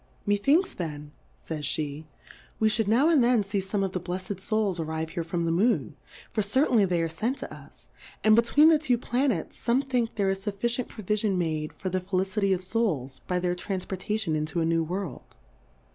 [0.25, 2.05] Methinks then, faj's pe,
[2.59, 5.51] we fhould now and then fee fome of the bleffcd Souls arrive here from the
[5.51, 5.95] Moon,
[6.31, 7.87] for certainly they are fent to lis;
[8.23, 12.51] and between the two Planets, fome think, there is fufficient Provifion made for the Felicity
[12.51, 15.35] of Souls, by their Tranfpor tation into a new World.